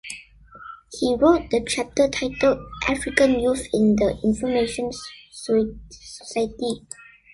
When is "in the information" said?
3.71-4.89